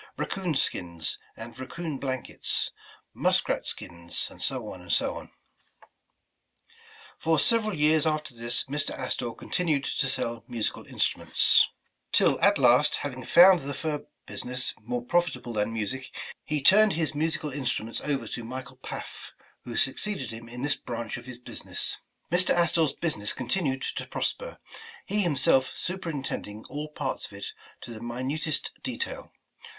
[0.17, 2.71] Raccoon Skins, and Raccoon Blankets,
[3.13, 5.31] Muskrat Skins, etc., etc." 82 Home and Family
[7.19, 8.97] For several years after this Mr.
[8.97, 11.67] Astor continued to sell musical instruments,
[12.11, 16.07] till at last, having found the fur business more profitable than music,
[16.45, 19.33] he turned his musical instruments over to Michael Paff,
[19.65, 21.97] who suc ceeded him in this branch of his business.
[22.31, 22.49] Mr.
[22.55, 24.57] Astor 's business continued to prosper,
[25.05, 29.31] he him self superintending all parts of it to the minutest detail.